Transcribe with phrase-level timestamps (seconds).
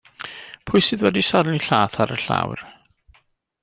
[0.69, 2.69] Pwy sydd wedi sarnu lla'th ar y llawr?